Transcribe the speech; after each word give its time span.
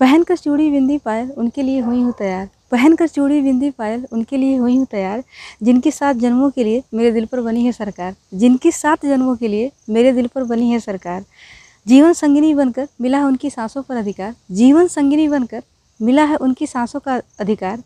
पहन 0.00 0.22
कर 0.22 0.36
चूड़ी 0.36 0.70
बिंदी 0.70 0.96
पायल 0.98 1.30
उनके 1.36 1.62
लिए 1.62 1.80
हुई 1.80 2.00
हूँ 2.02 2.12
तैयार। 2.18 2.48
पहन 2.70 2.94
कर 2.96 3.08
चूड़ी 3.08 3.40
बिंदी 3.42 3.70
पायल 3.70 4.06
उनके 4.12 4.36
लिए 4.36 4.56
हुई 4.56 4.76
हूँ 4.76 4.86
तैयार, 4.86 5.22
जिनकी 5.62 5.90
सात 5.90 6.16
जन्मों 6.16 6.50
के 6.50 6.64
लिए 6.64 6.82
मेरे 6.94 7.10
दिल 7.12 7.24
पर 7.26 7.40
बनी 7.40 7.64
है 7.64 7.72
सरकार। 7.72 8.14
जिनकी 8.34 8.72
सात 8.72 9.06
जन्मों 9.06 9.34
के 9.36 9.48
लिए 9.48 9.70
मेरे 9.90 10.12
दिल 10.12 10.26
पर 10.26 10.44
बनी 10.44 10.70
है 10.70 10.80
सरकार। 10.80 11.24
जीवन 11.86 12.12
संगिनी 12.12 12.54
बनकर 12.54 12.88
मिला 13.00 13.18
है 13.18 13.24
उनकी 13.24 13.50
सांसों 13.50 13.82
पर 13.82 13.96
अधिकार। 13.96 14.34
जीवन 14.50 14.86
संगिनी 14.86 15.28
बनकर 15.28 15.62
मिला 16.00 16.24
है 16.24 16.36
उनकी 16.36 16.66
सांसों 16.66 17.00
का 17.00 17.20
अधिकार। 17.40 17.82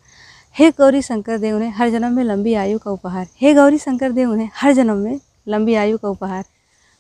हे 0.57 0.71
गौरी 0.71 1.03
शंकर 1.03 1.39
दे 1.39 1.53
उन्हें 1.53 1.71
हर 1.71 1.91
जन्म 1.91 2.13
में 2.13 2.25
लंबी 2.25 2.55
आयु 2.55 2.79
का 2.79 2.91
उपहार। 2.91 3.27
हे 3.41 3.55
गौरी 3.55 3.79
शंकर 3.79 4.13
दे 4.13 4.25
उन्हें 4.25 4.51
हर 4.55 4.73
जन्म 4.73 4.97
में 4.97 5.21
लंबी 5.49 5.75
आयु 5.75 5.99
का 5.99 6.09
उपहार। 6.09 6.45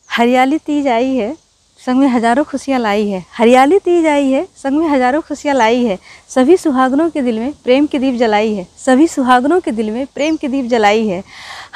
हरियाली 0.08 0.58
तीज 0.58 0.88
आई 0.88 1.14
है 1.16 1.36
संग 1.82 1.98
में 1.98 2.06
हज़ारों 2.08 2.42
खुशियाँ 2.44 2.78
लाई 2.80 3.08
है। 3.08 3.24
हरियाली 3.32 3.78
तीज 3.78 4.06
आई 4.06 4.30
है 4.30 4.46
संग 4.56 4.78
में 4.78 4.88
हज़ारों 4.88 5.20
खुशियाँ 5.20 5.54
लाई 5.56 5.84
है। 5.84 5.98
सभी 6.28 6.56
सुहागनों 6.56 7.08
के 7.10 7.22
दिल 7.22 7.38
में 7.38 7.52
प्रेम 7.64 7.86
की 7.86 7.98
दीप 7.98 8.14
जलाई 8.14 8.54
है। 8.54 8.66
सभी 8.78 9.06
सुहागनों 9.08 9.60
के 9.60 9.72
दिल 9.72 9.90
में 9.90 10.06
प्रेम 10.14 10.36
की 10.36 10.48
दीप 10.48 10.66
जलाई 10.66 11.06
है। 11.06 11.22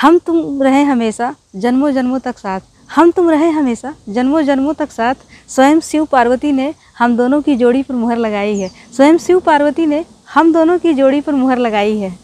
हम 0.01 0.19
तुम 0.19 0.63
रहे 0.63 0.83
हमेशा 0.83 1.35
जन्मों 1.57 1.91
जन्मों 1.91 2.19
तक 2.19 2.39
साथ। 2.39 2.61
हम 2.91 3.11
तुम 3.11 3.31
रहे 3.31 3.49
हमेशा 3.51 3.95
जन्मों 4.09 4.43
जन्मों 4.43 4.75
तक 4.75 4.91
साथ। 4.91 5.15
स्वयं 5.49 5.81
शिव 5.81 6.05
पार्वती 6.05 6.53
ने 6.53 6.73
हम 6.99 7.17
दोनों 7.17 7.41
की 7.43 7.57
जोड़ी 7.57 7.83
पर 7.83 7.95
मुहर 7.95 8.19
लगाई 8.19 8.59
है। 8.59 8.71
स्वयं 8.93 9.19
शिव 9.19 9.41
पार्वती 9.41 9.87
ने 9.87 10.05
हम 10.35 10.53
दोनों 10.53 10.79
की 10.79 10.95
जोड़ी 10.95 11.21
पर 11.21 11.33
मुहर 11.33 11.59
लगाई 11.59 11.99
है। 11.99 12.15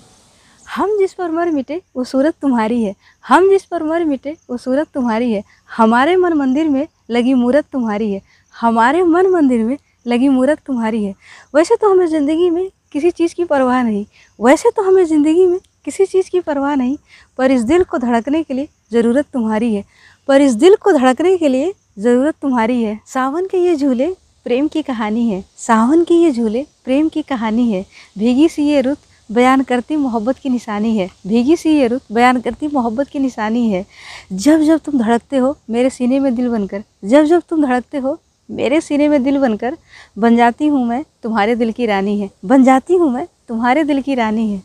हम 0.67 0.97
जिस 0.99 1.13
पर 1.15 1.31
मर 1.31 1.51
मिटे, 1.51 1.81
वो 1.97 2.05
सूरत 2.05 2.35
तुम्हारी 2.43 2.83
है। 2.83 2.95
हम 3.25 3.49
जिस 3.51 3.65
पर 3.65 3.83
मर 3.83 4.05
मिटे, 4.05 4.37
वो 4.51 4.57
सूरत 4.57 4.87
तुम्हारी 4.95 5.33
है। 5.33 5.43
हमारे 5.71 6.15
मन 6.17 6.33
मंदिर 6.33 6.69
में 6.69 6.87
लगी 7.13 7.35
मूरत 7.35 7.65
तुम्हारी 7.73 8.13
है। 8.13 8.21
हमारे 8.55 9.03
मन 9.03 9.27
मंदिर 9.27 9.65
में 9.65 9.77
लगी 10.07 10.29
मूरत 10.29 10.59
तुम्हारी 10.67 11.05
है। 11.05 11.15
वैसे 11.55 11.77
तो 11.77 11.91
हमें 11.91 12.07
ज़िंदगी 12.07 12.49
में 12.51 12.69
किसी 12.93 13.11
चीज़ 13.11 13.35
की 13.35 13.45
परवाह 13.45 13.83
नहीं। 13.83 14.05
वैसे 14.39 14.71
तो 14.71 14.83
हमें 14.83 15.05
ज़िंदगी 15.05 15.47
में 15.47 15.59
किसी 15.85 16.07
चीज़ 16.07 16.31
की 16.31 16.41
परवाह 16.41 16.75
नहीं। 16.75 16.97
पर 17.39 17.51
इस 17.51 17.63
दिल 17.63 17.85
को 17.85 17.99
धड़कने 17.99 18.43
के 18.43 18.55
लिए 18.55 18.69
ज़रूरत 18.93 19.27
तुम्हारी 19.33 19.75
है। 19.75 19.85
पर 20.29 20.41
इस 20.41 20.55
दिल 20.55 20.75
को 20.75 20.93
धड़कने 20.93 21.37
के 21.37 21.49
लिए 21.49 21.73
ज़रूरत 21.99 22.35
तुम्हारी 22.43 22.83
है। 22.83 22.99
सावन 23.07 23.47
के 23.47 23.59
ये 23.59 23.77
झूले 23.77 24.07
प्रेम 24.47 24.69
की 24.69 24.83
कहानी 24.83 25.29
है। 25.31 25.45
सावन 25.57 26.05
के 26.05 26.15
ये 26.15 26.31
झूले 26.33 26.67
प्रेम 26.85 27.09
की 27.09 27.23
कहानी 27.23 27.71
है। 27.73 27.85
भीगी 28.19 28.49
सी 28.49 28.63
ये 28.63 28.81
रुत 28.81 28.99
बयान 29.33 29.63
करती 29.63 29.97
मोहब्बत 29.97 30.39
की 30.39 30.49
निशानी 30.49 30.97
है। 30.97 31.09
भीगी 31.27 31.57
सी 31.57 31.71
ये 31.71 31.87
रुत 31.87 32.03
बयान 32.13 32.41
करती 32.41 32.69
मोहब्बत 32.69 33.09
की 33.09 33.19
निशानी 33.19 33.69
है। 33.71 33.85
जब 34.33 34.61
जब 34.61 34.79
तुम 34.79 34.99
धड़कते 34.99 35.37
हो, 35.37 35.57
मेरे 35.71 35.91
सीने 35.91 36.21
में 36.21 36.35
दिल 36.35 36.49
बनकर। 36.49 36.83
जब 37.05 37.25
जब 37.25 37.43
तुम 37.49 37.63
धड़कते 37.67 37.99
हो, 37.99 38.19
मेरे 38.51 38.81
सीने 38.81 39.09
में 39.09 39.23
दिल 39.23 39.39
बनकर। 39.39 39.77
बन 40.19 40.37
जाती 40.37 40.67
हूँ 40.67 40.87
मैं, 40.87 41.05
तुम्हारे 41.23 41.55
दिल 41.57 41.73
की 41.73 41.87
रानी 41.87 42.19
है। 42.21 42.31
बन 42.45 42.65
जाती 42.65 42.95
हूँ 42.95 43.11
मैं, 43.11 43.27
तुम्हारे 43.49 43.85
दिल 43.85 44.03
की 44.03 44.15
रानी 44.15 44.53
है। 44.53 44.61